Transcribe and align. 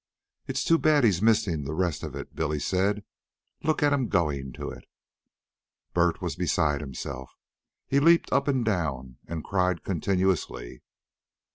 "It's 0.47 0.63
too 0.65 0.79
bad 0.79 1.03
he's 1.03 1.21
missing 1.21 1.63
the 1.63 1.75
rest 1.75 2.01
of 2.01 2.15
it," 2.15 2.35
Billy 2.35 2.57
said. 2.57 3.03
"Look 3.61 3.83
at 3.83 3.93
'em 3.93 4.07
goin' 4.09 4.51
to 4.53 4.71
it." 4.71 4.85
Bert 5.93 6.23
was 6.23 6.35
beside 6.35 6.81
himself. 6.81 7.37
He 7.85 7.99
leaped 7.99 8.33
up 8.33 8.47
and 8.47 8.65
down 8.65 9.17
and 9.27 9.43
cried 9.43 9.83
continuously. 9.83 10.81